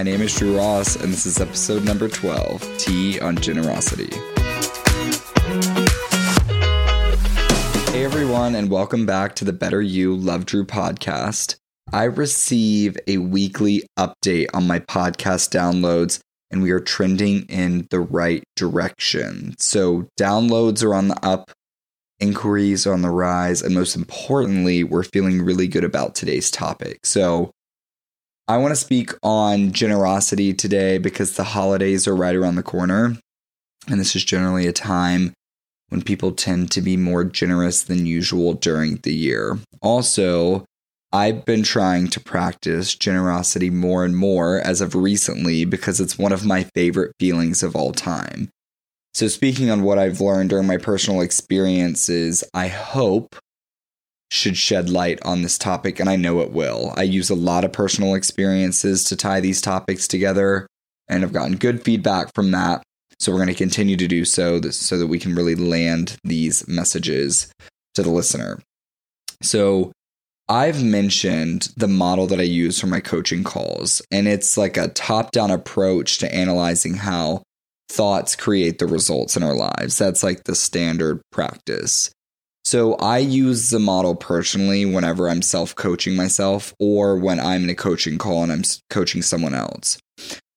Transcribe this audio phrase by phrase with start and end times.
[0.00, 4.08] My name is Drew Ross, and this is episode number 12 Tea on Generosity.
[7.92, 11.56] Hey, everyone, and welcome back to the Better You Love Drew podcast.
[11.92, 16.18] I receive a weekly update on my podcast downloads,
[16.50, 19.54] and we are trending in the right direction.
[19.58, 21.50] So, downloads are on the up,
[22.20, 27.04] inquiries are on the rise, and most importantly, we're feeling really good about today's topic.
[27.04, 27.50] So,
[28.50, 33.16] I want to speak on generosity today because the holidays are right around the corner.
[33.86, 35.34] And this is generally a time
[35.90, 39.60] when people tend to be more generous than usual during the year.
[39.82, 40.64] Also,
[41.12, 46.32] I've been trying to practice generosity more and more as of recently because it's one
[46.32, 48.48] of my favorite feelings of all time.
[49.14, 53.36] So, speaking on what I've learned during my personal experiences, I hope
[54.30, 56.94] should shed light on this topic, and I know it will.
[56.96, 60.66] I use a lot of personal experiences to tie these topics together,
[61.08, 62.82] and I've gotten good feedback from that.
[63.18, 66.66] So, we're going to continue to do so so that we can really land these
[66.66, 67.52] messages
[67.94, 68.60] to the listener.
[69.42, 69.92] So,
[70.48, 74.88] I've mentioned the model that I use for my coaching calls, and it's like a
[74.88, 77.42] top down approach to analyzing how
[77.88, 79.98] thoughts create the results in our lives.
[79.98, 82.10] That's like the standard practice.
[82.70, 87.70] So I use the model personally whenever I'm self coaching myself or when I'm in
[87.70, 89.98] a coaching call and I'm coaching someone else.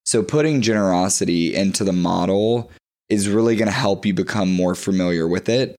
[0.06, 2.70] So putting generosity into the model
[3.10, 5.76] is really going to help you become more familiar with it,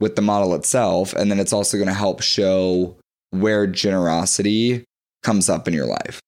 [0.00, 1.12] with the model itself.
[1.12, 2.96] And then it's also going to help show
[3.28, 4.82] where generosity
[5.22, 6.20] comes up in your life.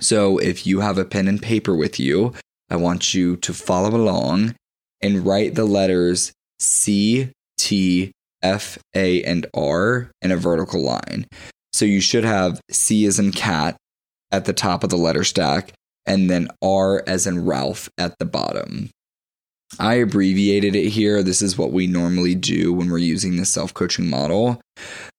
[0.00, 2.32] So if you have a pen and paper with you,
[2.70, 4.54] I want you to follow along
[5.02, 8.13] and write the letters C, T,
[8.44, 11.26] F, A, and R in a vertical line.
[11.72, 13.76] So you should have C as in cat
[14.30, 15.72] at the top of the letter stack,
[16.06, 18.90] and then R as in Ralph at the bottom.
[19.78, 21.22] I abbreviated it here.
[21.22, 24.60] This is what we normally do when we're using the self coaching model.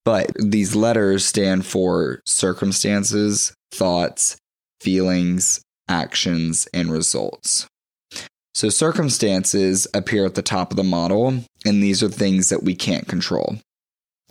[0.06, 4.38] But these letters stand for circumstances, thoughts,
[4.80, 7.68] feelings, actions, and results.
[8.56, 12.74] So, circumstances appear at the top of the model, and these are things that we
[12.74, 13.58] can't control.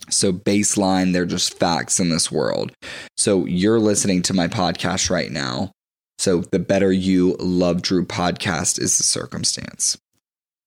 [0.09, 2.71] So, baseline, they're just facts in this world.
[3.15, 5.69] So, you're listening to my podcast right now.
[6.17, 9.95] So, the Better You Love Drew podcast is the circumstance.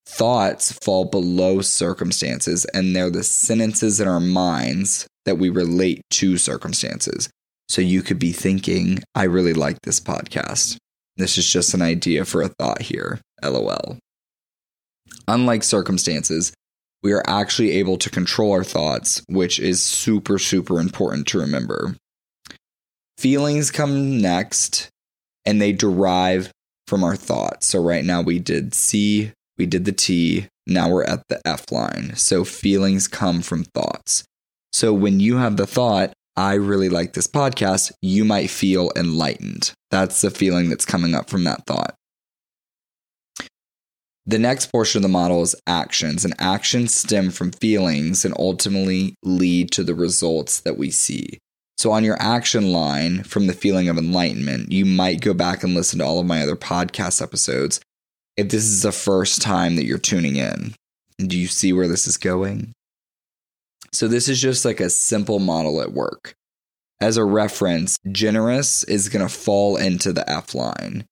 [0.07, 6.39] Thoughts fall below circumstances, and they're the sentences in our minds that we relate to
[6.39, 7.29] circumstances.
[7.69, 10.77] So, you could be thinking, I really like this podcast.
[11.17, 13.21] This is just an idea for a thought here.
[13.43, 13.99] LOL.
[15.27, 16.53] Unlike circumstances,
[17.03, 21.97] we are actually able to control our thoughts, which is super, super important to remember.
[23.19, 24.89] Feelings come next,
[25.45, 26.51] and they derive
[26.87, 27.67] from our thoughts.
[27.67, 31.71] So, right now we did C, we did the T, now we're at the F
[31.71, 32.15] line.
[32.17, 34.25] So, feelings come from thoughts.
[34.73, 39.73] So, when you have the thought, I really like this podcast, you might feel enlightened.
[39.91, 41.97] That's the feeling that's coming up from that thought.
[44.29, 49.15] The next portion of the model is actions, and actions stem from feelings and ultimately
[49.23, 51.39] lead to the results that we see.
[51.79, 55.75] So, on your action line from the feeling of enlightenment, you might go back and
[55.75, 57.81] listen to all of my other podcast episodes
[58.37, 60.75] if this is the first time that you're tuning in.
[61.17, 62.73] Do you see where this is going?
[63.95, 66.35] So this is just like a simple model at work.
[67.01, 71.07] As a reference, generous is going to fall into the F line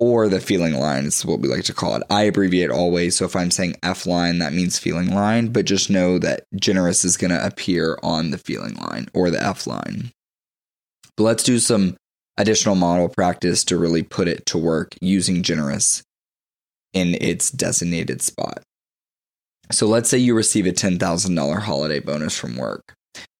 [0.00, 2.02] or the feeling line is what we like to call it.
[2.08, 3.16] I abbreviate always.
[3.16, 7.04] So if I'm saying F line, that means feeling line, but just know that generous
[7.04, 10.12] is going to appear on the feeling line or the F line.
[11.16, 11.96] But let's do some
[12.36, 16.02] additional model practice to really put it to work using generous
[16.92, 18.62] in its designated spot.
[19.70, 22.94] So let's say you receive a $10,000 holiday bonus from work.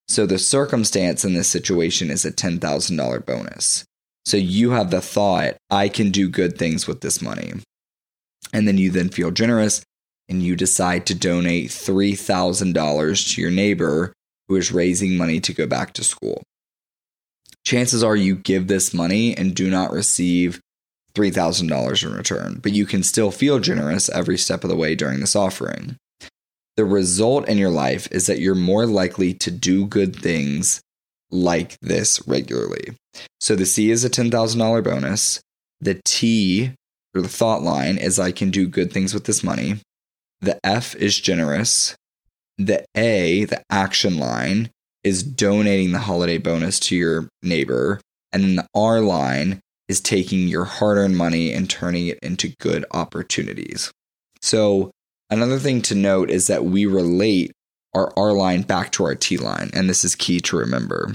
[0.08, 3.84] So the circumstance in this situation is a $10,000 bonus.
[4.28, 7.54] So you have the thought, I can do good things with this money.
[8.52, 9.80] And then you then feel generous
[10.28, 14.12] and you decide to donate $3,000 to your neighbor
[14.46, 16.42] who is raising money to go back to school.
[17.64, 20.60] Chances are you give this money and do not receive
[21.14, 25.20] $3,000 in return, but you can still feel generous every step of the way during
[25.20, 25.96] this offering.
[26.76, 30.82] The result in your life is that you're more likely to do good things
[31.30, 32.94] like this regularly.
[33.40, 35.40] So the C is a $10,000 bonus.
[35.80, 36.72] The T,
[37.14, 39.76] or the thought line, is I can do good things with this money.
[40.40, 41.96] The F is generous.
[42.56, 44.70] The A, the action line,
[45.04, 48.00] is donating the holiday bonus to your neighbor.
[48.32, 52.54] And then the R line is taking your hard earned money and turning it into
[52.60, 53.90] good opportunities.
[54.42, 54.90] So,
[55.30, 57.52] another thing to note is that we relate
[57.94, 61.14] our R line back to our T line, and this is key to remember.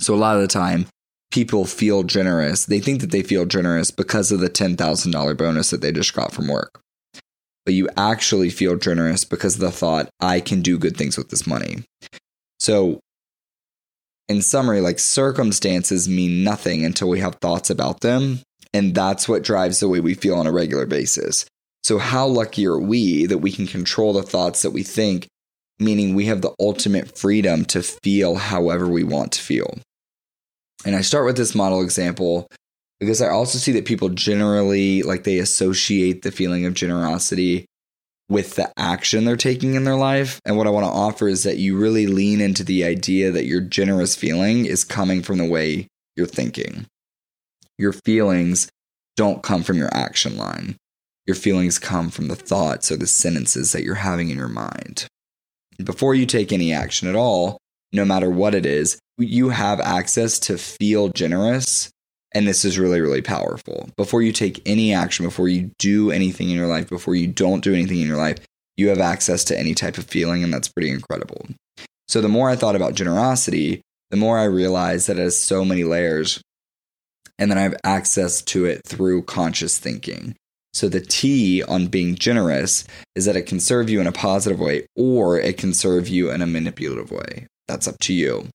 [0.00, 0.86] So, a lot of the time,
[1.30, 2.66] people feel generous.
[2.66, 6.32] They think that they feel generous because of the $10,000 bonus that they just got
[6.32, 6.80] from work.
[7.64, 11.28] But you actually feel generous because of the thought, I can do good things with
[11.28, 11.84] this money.
[12.60, 13.00] So,
[14.28, 18.40] in summary, like circumstances mean nothing until we have thoughts about them.
[18.74, 21.46] And that's what drives the way we feel on a regular basis.
[21.82, 25.26] So, how lucky are we that we can control the thoughts that we think,
[25.78, 29.78] meaning we have the ultimate freedom to feel however we want to feel?
[30.84, 32.48] And I start with this model example
[33.00, 37.66] because I also see that people generally like they associate the feeling of generosity
[38.28, 40.40] with the action they're taking in their life.
[40.44, 43.46] And what I want to offer is that you really lean into the idea that
[43.46, 46.86] your generous feeling is coming from the way you're thinking.
[47.78, 48.68] Your feelings
[49.16, 50.76] don't come from your action line.
[51.26, 55.06] Your feelings come from the thoughts or the sentences that you're having in your mind.
[55.82, 57.58] Before you take any action at all,
[57.92, 61.90] no matter what it is, you have access to feel generous
[62.32, 63.88] and this is really, really powerful.
[63.96, 67.64] Before you take any action, before you do anything in your life, before you don't
[67.64, 68.38] do anything in your life,
[68.76, 71.46] you have access to any type of feeling, and that's pretty incredible.
[72.06, 73.80] So the more I thought about generosity,
[74.10, 76.40] the more I realized that it has so many layers,
[77.38, 80.36] and then I have access to it through conscious thinking.
[80.72, 82.84] So the T on being generous
[83.14, 86.30] is that it can serve you in a positive way or it can serve you
[86.30, 87.46] in a manipulative way.
[87.66, 88.48] That's up to you.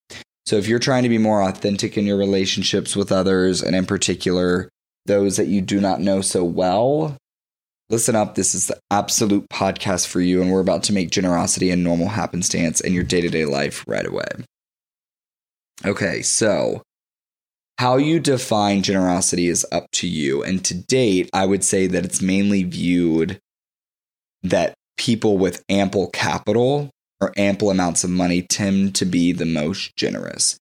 [0.46, 3.86] So if you're trying to be more authentic in your relationships with others, and in
[3.86, 4.70] particular,
[5.06, 7.16] those that you do not know so well,
[7.90, 8.36] listen up.
[8.36, 12.10] This is the absolute podcast for you, and we're about to make generosity a normal
[12.10, 14.28] happenstance in your day to day life right away.
[15.86, 16.82] Okay, so
[17.84, 20.42] how you define generosity is up to you.
[20.42, 23.42] And to date, I would say that it's mainly viewed
[24.42, 29.98] that people with ample capital or ample amounts of money tend to be the most
[29.98, 30.56] generous.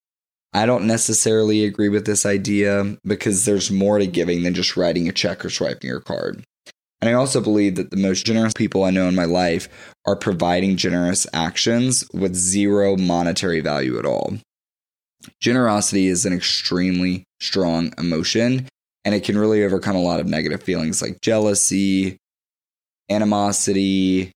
[0.53, 5.09] I don't necessarily agree with this idea because there's more to giving than just writing
[5.09, 6.43] a check or swiping your card.
[7.01, 9.69] And I also believe that the most generous people I know in my life
[10.09, 14.39] are providing generous actions with zero monetary value at all.
[15.41, 18.69] Generosity is an extremely strong emotion
[19.05, 22.17] and it can really overcome a lot of negative feelings like jealousy,
[23.11, 24.33] animosity,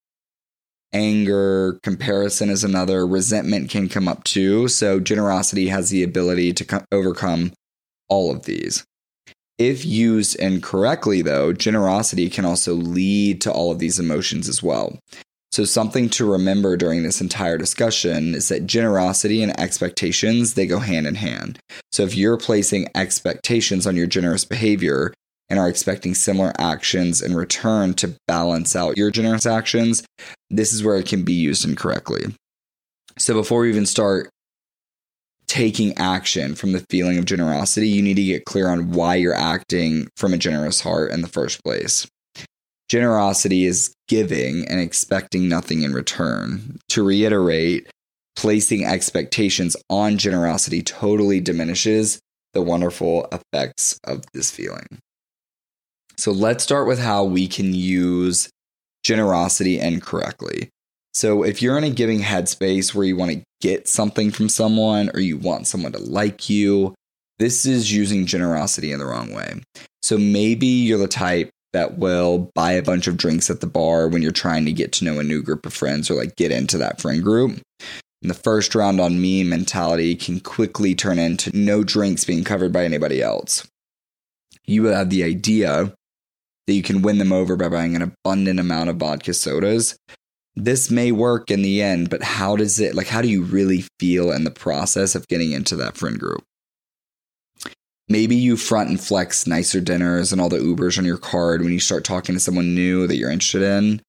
[0.93, 4.69] anger, comparison is another, resentment can come up too.
[4.69, 7.53] So, generosity has the ability to co- overcome
[8.09, 8.85] all of these.
[9.59, 14.99] If used incorrectly, though, generosity can also lead to all of these emotions as well.
[15.57, 20.81] So, something to remember during this entire discussion is that generosity and expectations, they go
[20.81, 21.59] hand in hand.
[21.93, 25.15] So, if you're placing expectations on your generous behavior,
[25.49, 30.05] and are expecting similar actions in return to balance out your generous actions,
[30.51, 32.35] this is where it can be used incorrectly.
[33.19, 34.29] So before we even start
[35.47, 39.33] taking action from the feeling of generosity, you need to get clear on why you're
[39.33, 42.07] acting from a generous heart in the first place.
[42.89, 46.79] Generosity is giving and expecting nothing in return.
[46.91, 47.89] To reiterate,
[48.37, 52.21] placing expectations on generosity totally diminishes
[52.53, 54.87] the wonderful effects of this feeling.
[56.17, 58.49] So let's start with how we can use
[59.05, 60.71] generosity incorrectly.
[61.13, 65.11] So if you're in a giving headspace where you want to get something from someone
[65.13, 66.95] or you want someone to like you,
[67.39, 69.61] this is using generosity in the wrong way.
[70.03, 74.09] So maybe you're the type that will buy a bunch of drinks at the bar
[74.09, 76.51] when you're trying to get to know a new group of friends or like get
[76.51, 77.61] into that friend group.
[78.23, 82.73] And the first round on me mentality can quickly turn into no drinks being covered
[82.73, 83.69] by anybody else.
[84.65, 85.93] You have the idea
[86.67, 89.97] that you can win them over by buying an abundant amount of vodka sodas.
[90.57, 93.85] This may work in the end, but how does it, like, how do you really
[94.01, 96.43] feel in the process of getting into that friend group?
[98.09, 101.73] Maybe you front and flex nicer dinners and all the Ubers on your card when
[101.73, 104.01] you start talking to someone new that you're interested in,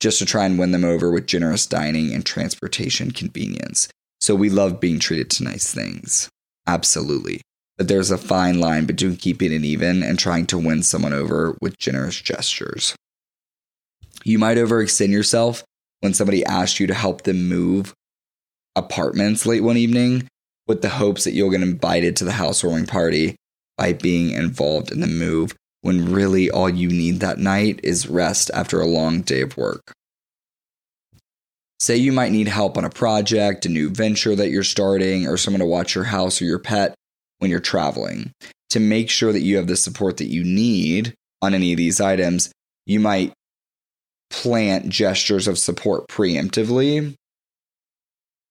[0.00, 3.88] just to try and win them over with generous dining and transportation convenience.
[4.20, 6.28] So we love being treated to nice things.
[6.66, 7.42] Absolutely
[7.76, 11.56] but there's a fine line between keeping it even and trying to win someone over
[11.60, 12.94] with generous gestures.
[14.24, 15.64] You might overextend yourself
[16.00, 17.92] when somebody asks you to help them move
[18.76, 20.28] apartments late one evening
[20.66, 23.36] with the hopes that you'll get invited to the housewarming party
[23.76, 28.50] by being involved in the move when really all you need that night is rest
[28.54, 29.92] after a long day of work.
[31.80, 35.36] Say you might need help on a project, a new venture that you're starting, or
[35.36, 36.94] someone to watch your house or your pet
[37.40, 38.32] when you're traveling.
[38.74, 42.00] to make sure that you have the support that you need on any of these
[42.00, 42.50] items,
[42.86, 43.32] you might
[44.30, 47.14] plant gestures of support preemptively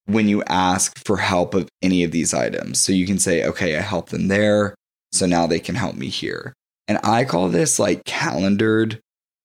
[0.06, 2.80] when you ask for help of any of these items.
[2.80, 4.76] So you can say, okay, I helped them there.
[5.14, 6.54] So now they can help me here.
[6.88, 9.00] And I call this like calendared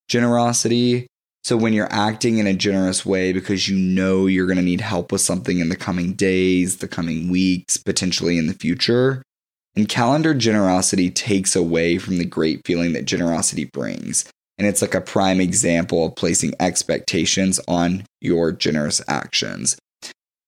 [0.08, 1.06] generosity.
[1.44, 4.80] So when you're acting in a generous way because you know you're going to need
[4.80, 9.22] help with something in the coming days, the coming weeks, potentially in the future,
[9.76, 14.25] and calendar generosity takes away from the great feeling that generosity brings.
[14.58, 19.78] And it's like a prime example of placing expectations on your generous actions.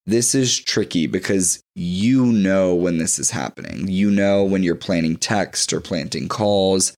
[0.06, 3.86] This is tricky because you know when this is happening.
[3.88, 6.94] You know when you're planning text or planting calls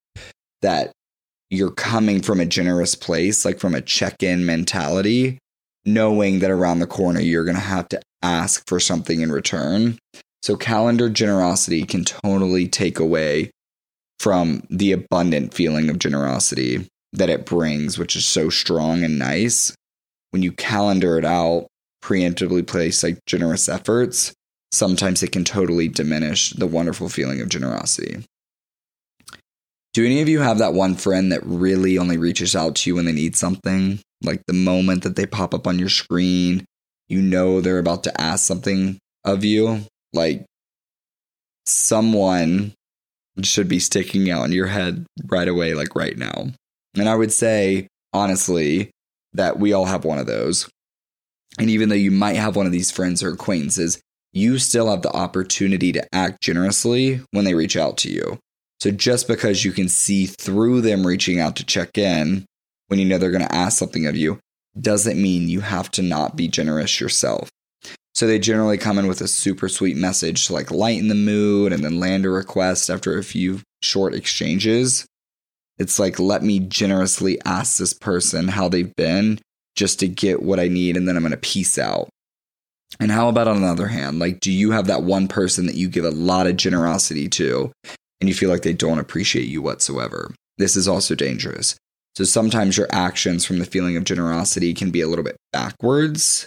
[0.62, 0.92] that
[1.50, 5.38] you're coming from a generous place, like from a check in mentality,
[5.84, 9.98] knowing that around the corner you're going to have to ask for something in return.
[10.42, 13.50] So, calendar generosity can totally take away
[14.18, 19.74] from the abundant feeling of generosity that it brings, which is so strong and nice.
[20.30, 21.66] When you calendar it out,
[22.02, 24.32] preemptively place like generous efforts,
[24.72, 28.24] sometimes it can totally diminish the wonderful feeling of generosity.
[29.94, 32.96] Do any of you have that one friend that really only reaches out to you
[32.96, 34.00] when they need something?
[34.22, 36.64] Like the moment that they pop up on your screen,
[37.08, 39.82] you know they're about to ask something of you?
[40.14, 40.46] Like
[41.66, 42.72] someone
[43.42, 46.46] should be sticking out in your head right away, like right now.
[46.96, 48.90] And I would say, honestly,
[49.34, 50.68] that we all have one of those.
[51.58, 54.00] And even though you might have one of these friends or acquaintances,
[54.32, 58.38] you still have the opportunity to act generously when they reach out to you.
[58.80, 62.46] So just because you can see through them reaching out to check in
[62.88, 64.40] when you know they're going to ask something of you
[64.80, 67.50] doesn't mean you have to not be generous yourself.
[68.14, 71.72] So they generally come in with a super sweet message to like lighten the mood
[71.72, 75.06] and then land a request after a few short exchanges.
[75.78, 79.38] It's like, let me generously ask this person how they've been
[79.76, 82.08] just to get what I need and then I'm going to peace out.
[83.00, 84.18] And how about on the other hand?
[84.18, 87.72] Like, do you have that one person that you give a lot of generosity to
[88.20, 90.34] and you feel like they don't appreciate you whatsoever?
[90.58, 91.76] This is also dangerous.
[92.16, 96.46] So sometimes your actions from the feeling of generosity can be a little bit backwards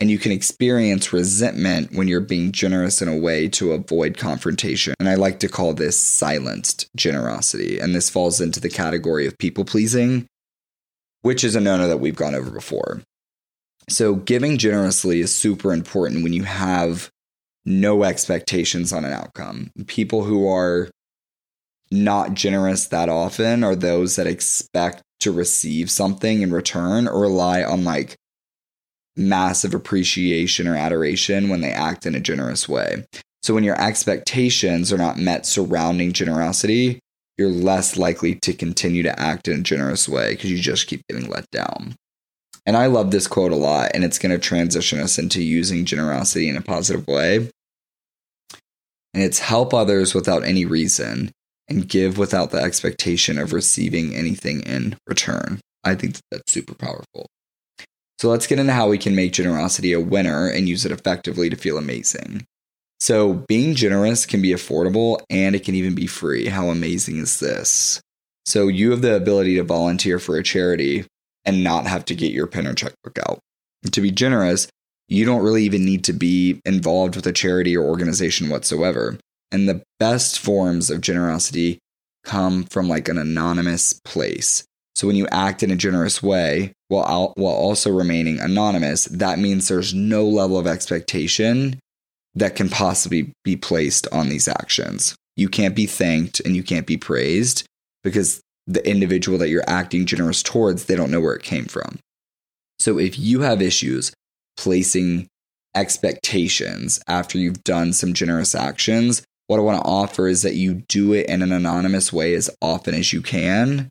[0.00, 4.94] and you can experience resentment when you're being generous in a way to avoid confrontation.
[5.00, 7.78] And I like to call this silenced generosity.
[7.78, 10.26] And this falls into the category of people pleasing,
[11.22, 13.02] which is a no no that we've gone over before.
[13.88, 17.10] So, giving generously is super important when you have
[17.64, 19.70] no expectations on an outcome.
[19.86, 20.90] People who are
[21.90, 27.62] not generous that often are those that expect to receive something in return or rely
[27.62, 28.16] on like
[29.16, 33.04] massive appreciation or adoration when they act in a generous way.
[33.42, 37.00] So when your expectations are not met surrounding generosity,
[37.38, 41.02] you're less likely to continue to act in a generous way because you just keep
[41.08, 41.94] getting let down.
[42.66, 45.86] And I love this quote a lot, and it's going to transition us into using
[45.86, 47.48] generosity in a positive way.
[49.14, 51.32] And it's help others without any reason
[51.68, 55.60] and give without the expectation of receiving anything in return.
[55.84, 57.26] I think that that's super powerful.
[58.18, 61.48] So let's get into how we can make generosity a winner and use it effectively
[61.48, 62.44] to feel amazing.
[63.00, 66.46] So, being generous can be affordable and it can even be free.
[66.46, 68.00] How amazing is this?
[68.44, 71.04] So, you have the ability to volunteer for a charity
[71.44, 73.38] and not have to get your pen or checkbook out.
[73.92, 74.68] to be generous,
[75.08, 79.16] you don't really even need to be involved with a charity or organization whatsoever.
[79.50, 81.78] And the best forms of generosity
[82.24, 84.64] come from like an anonymous place.
[84.94, 89.68] So when you act in a generous way while while also remaining anonymous, that means
[89.68, 91.78] there's no level of expectation
[92.38, 95.14] that can possibly be placed on these actions.
[95.36, 97.64] You can't be thanked and you can't be praised
[98.02, 101.98] because the individual that you're acting generous towards, they don't know where it came from.
[102.78, 104.12] So if you have issues
[104.56, 105.26] placing
[105.74, 110.82] expectations after you've done some generous actions, what I want to offer is that you
[110.88, 113.88] do it in an anonymous way as often as you can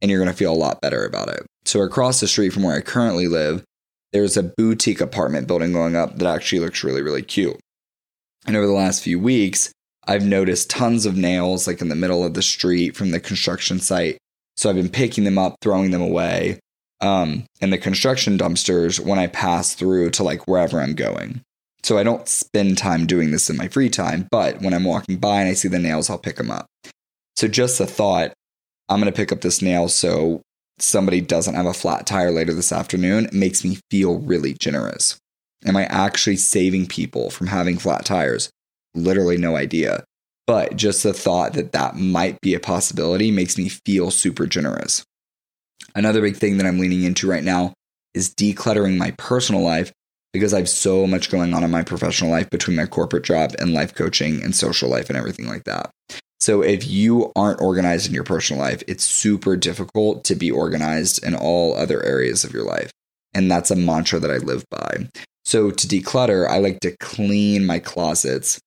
[0.00, 1.46] and you're going to feel a lot better about it.
[1.64, 3.64] So, across the street from where I currently live,
[4.12, 7.58] there's a boutique apartment building going up that actually looks really, really cute.
[8.46, 9.72] And over the last few weeks,
[10.06, 13.78] I've noticed tons of nails like in the middle of the street from the construction
[13.78, 14.18] site.
[14.56, 16.58] So I've been picking them up, throwing them away.
[17.00, 21.42] Um, and the construction dumpsters when I pass through to like wherever I'm going.
[21.82, 25.16] So I don't spend time doing this in my free time, but when I'm walking
[25.16, 26.66] by and I see the nails, I'll pick them up.
[27.34, 28.32] So just a thought
[28.88, 30.42] I'm going to pick up this nail so
[30.78, 35.18] somebody doesn't have a flat tire later this afternoon makes me feel really generous.
[35.64, 38.50] Am I actually saving people from having flat tires?
[38.94, 40.04] Literally no idea.
[40.46, 45.04] But just the thought that that might be a possibility makes me feel super generous.
[45.94, 47.74] Another big thing that I'm leaning into right now
[48.14, 49.92] is decluttering my personal life
[50.32, 53.54] because I have so much going on in my professional life between my corporate job
[53.58, 55.90] and life coaching and social life and everything like that.
[56.40, 61.24] So if you aren't organized in your personal life, it's super difficult to be organized
[61.24, 62.90] in all other areas of your life.
[63.32, 65.08] And that's a mantra that I live by.
[65.44, 68.60] So to declutter, I like to clean my closets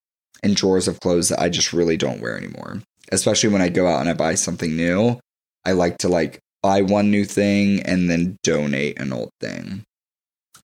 [0.43, 2.81] and drawers of clothes that I just really don't wear anymore.
[3.11, 5.19] Especially when I go out and I buy something new,
[5.63, 9.83] I like to like buy one new thing and then donate an old thing.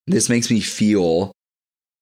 [0.07, 1.31] This makes me feel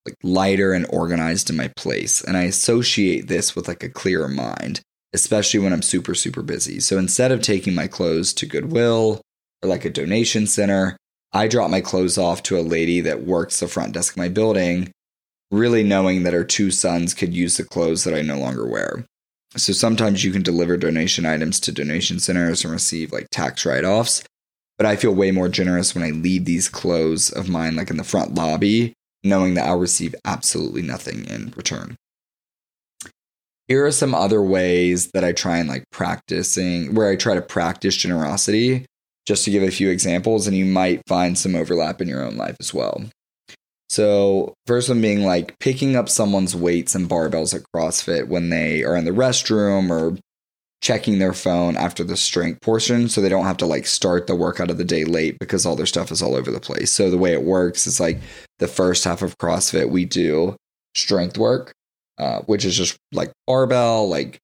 [0.06, 2.22] like lighter and organized in my place.
[2.24, 4.82] And I associate this with like a clearer mind,
[5.14, 6.80] especially when I'm super, super busy.
[6.80, 9.22] So instead of taking my clothes to Goodwill
[9.62, 10.98] or like a donation center,
[11.32, 14.30] I drop my clothes off to a lady that works the front desk of my
[14.30, 14.92] building,
[15.52, 19.06] really knowing that her two sons could use the clothes that I no longer wear.
[19.56, 23.84] So sometimes you can deliver donation items to donation centers and receive like tax write
[23.84, 24.24] offs.
[24.78, 27.98] But I feel way more generous when I leave these clothes of mine like in
[27.98, 28.94] the front lobby,
[29.24, 31.96] knowing that I'll receive absolutely nothing in return.
[33.68, 37.42] Here are some other ways that I try and like practicing, where I try to
[37.42, 38.86] practice generosity,
[39.30, 42.36] just to give a few examples, and you might find some overlap in your own
[42.36, 43.04] life as well.
[43.88, 48.84] So, first one being like picking up someone's weights and barbells at CrossFit when they
[48.84, 50.18] are in the restroom or
[50.82, 54.36] checking their phone after the strength portion so they don't have to like start the
[54.36, 56.90] workout of the day late because all their stuff is all over the place.
[56.90, 58.20] So, the way it works is like
[58.58, 60.56] the first half of CrossFit, we do
[60.96, 61.72] strength work,
[62.18, 64.40] uh, which is just like barbell, like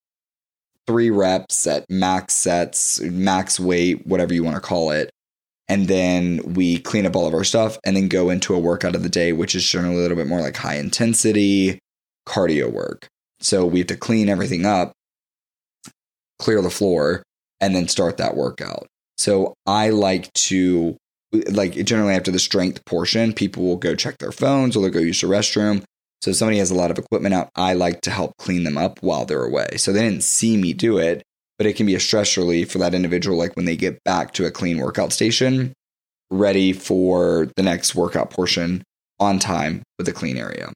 [0.88, 5.10] three reps at max sets, max weight, whatever you want to call it.
[5.68, 8.96] And then we clean up all of our stuff and then go into a workout
[8.96, 11.80] of the day which is generally a little bit more like high intensity
[12.28, 13.08] cardio work.
[13.40, 14.94] So we have to clean everything up
[16.40, 17.24] clear the floor
[17.62, 18.88] and then start that workout.
[19.18, 20.98] So i like to
[21.50, 25.00] like generally after the strength portion people will go check their phones or they'll go
[25.00, 25.84] use the restroom
[26.26, 28.78] so if somebody has a lot of equipment out i like to help clean them
[28.78, 31.24] up while they're away so they didn't see me do it
[31.58, 34.34] but it can be a stress relief for that individual, like when they get back
[34.34, 35.74] to a clean workout station,
[36.30, 38.84] ready for the next workout portion
[39.20, 40.72] on time with a clean area.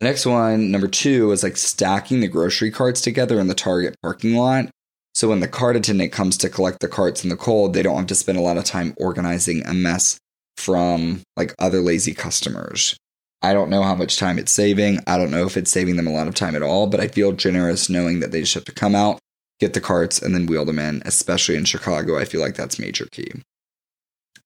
[0.00, 3.94] The next one, number two, is like stacking the grocery carts together in the Target
[4.02, 4.70] parking lot.
[5.14, 7.98] So when the cart attendant comes to collect the carts in the cold, they don't
[7.98, 10.18] have to spend a lot of time organizing a mess
[10.56, 12.96] from like other lazy customers.
[13.42, 15.00] I don't know how much time it's saving.
[15.06, 17.08] I don't know if it's saving them a lot of time at all, but I
[17.08, 19.18] feel generous knowing that they just have to come out,
[19.58, 22.18] get the carts, and then wheel them in, especially in Chicago.
[22.18, 23.32] I feel like that's major key.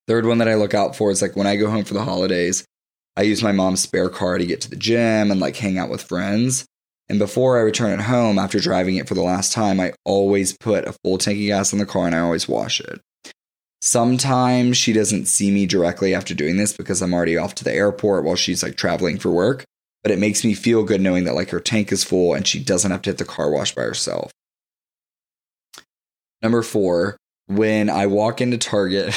[0.09, 2.04] Third one that I look out for is like when I go home for the
[2.04, 2.64] holidays,
[3.16, 5.90] I use my mom's spare car to get to the gym and like hang out
[5.90, 6.64] with friends.
[7.09, 10.56] And before I return it home after driving it for the last time, I always
[10.56, 13.00] put a full tank of gas in the car and I always wash it.
[13.87, 17.72] Sometimes she doesn't see me directly after doing this because I'm already off to the
[17.72, 19.64] airport while she's like traveling for work.
[20.03, 22.59] But it makes me feel good knowing that like her tank is full and she
[22.59, 24.33] doesn't have to hit the car wash by herself.
[26.42, 29.14] Number four, when I walk into Target,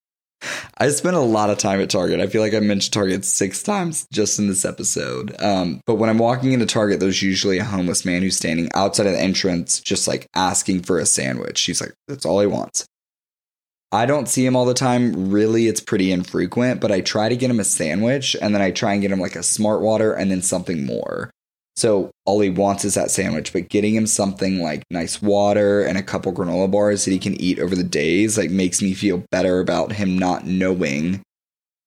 [0.78, 2.20] I spend a lot of time at Target.
[2.20, 5.34] I feel like I mentioned Target six times just in this episode.
[5.42, 9.06] Um, but when I'm walking into Target, there's usually a homeless man who's standing outside
[9.06, 11.60] of the entrance, just like asking for a sandwich.
[11.62, 12.86] He's like, that's all he wants.
[13.92, 15.30] I don't see him all the time.
[15.30, 18.70] Really, it's pretty infrequent, but I try to get him a sandwich and then I
[18.70, 21.30] try and get him like a smart water and then something more.
[21.76, 25.98] So all he wants is that sandwich, but getting him something like nice water and
[25.98, 29.24] a couple granola bars that he can eat over the days like makes me feel
[29.30, 31.20] better about him not knowing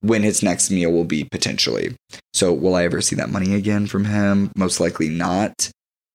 [0.01, 1.95] when his next meal will be potentially.
[2.33, 4.51] So will I ever see that money again from him?
[4.55, 5.71] Most likely not.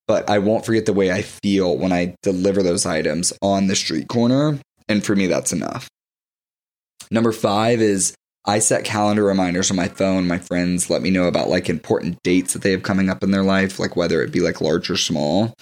[0.06, 3.76] But I won't forget the way I feel when I deliver those items on the
[3.76, 5.88] street corner and for me, that's enough.
[7.10, 8.14] Number five is
[8.46, 10.26] I set calendar reminders on my phone.
[10.26, 13.30] My friends let me know about like important dates that they have coming up in
[13.30, 15.54] their life, like whether it be like large or small.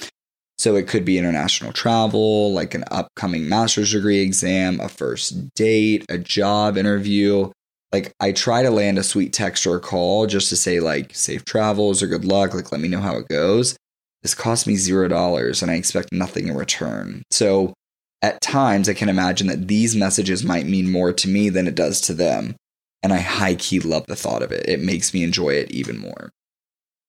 [0.58, 6.04] So it could be international travel, like an upcoming master's degree exam, a first date,
[6.08, 7.50] a job interview.
[7.92, 11.14] Like I try to land a sweet text or a call just to say like
[11.14, 13.76] safe travels or good luck, like let me know how it goes.
[14.22, 17.22] This cost me zero dollars and I expect nothing in return.
[17.30, 17.74] So
[18.22, 21.74] at times, I can imagine that these messages might mean more to me than it
[21.74, 22.54] does to them.
[23.02, 24.68] And I high key love the thought of it.
[24.68, 26.30] It makes me enjoy it even more.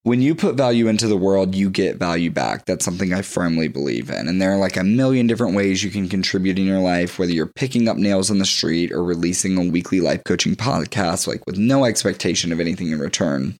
[0.01, 2.65] When you put value into the world, you get value back.
[2.65, 4.27] That's something I firmly believe in.
[4.27, 7.31] And there are like a million different ways you can contribute in your life, whether
[7.31, 11.45] you're picking up nails on the street or releasing a weekly life coaching podcast, like
[11.45, 13.55] with no expectation of anything in return.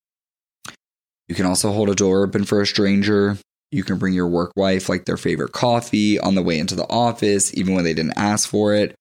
[1.30, 3.38] You can also hold a door open for a stranger,
[3.74, 6.88] You can bring your work wife like their favorite coffee on the way into the
[6.90, 8.94] office, even when they didn't ask for it.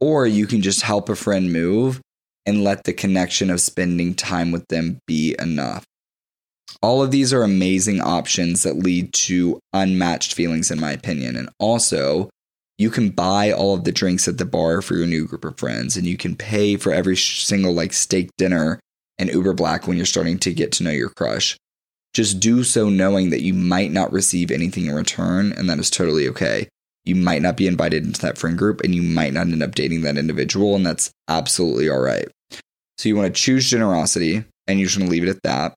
[0.00, 2.00] Or you can just help a friend move
[2.46, 5.84] and let the connection of spending time with them be enough.
[6.80, 11.34] All of these are amazing options that lead to unmatched feelings, in my opinion.
[11.34, 12.30] And also,
[12.78, 15.58] you can buy all of the drinks at the bar for your new group of
[15.58, 18.78] friends, and you can pay for every single like steak dinner
[19.18, 21.56] and Uber Black when you're starting to get to know your crush.
[22.14, 25.90] Just do so knowing that you might not receive anything in return, and that is
[25.90, 26.68] totally okay.
[27.04, 29.74] You might not be invited into that friend group, and you might not end up
[29.74, 32.28] dating that individual, and that's absolutely all right.
[32.98, 35.74] So, you want to choose generosity, and you're just going to leave it at that.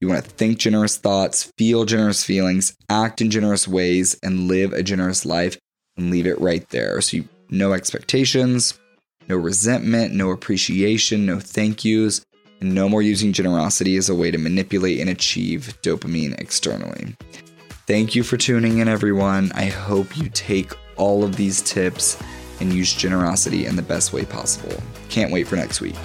[0.00, 4.72] You want to think generous thoughts, feel generous feelings, act in generous ways, and live
[4.72, 5.58] a generous life
[5.96, 7.00] and leave it right there.
[7.00, 8.78] So, you, no expectations,
[9.28, 12.22] no resentment, no appreciation, no thank yous,
[12.64, 17.16] no more using generosity as a way to manipulate and achieve dopamine externally.
[17.86, 19.52] Thank you for tuning in, everyone.
[19.54, 22.20] I hope you take all of these tips
[22.60, 24.82] and use generosity in the best way possible.
[25.08, 25.96] Can't wait for next week.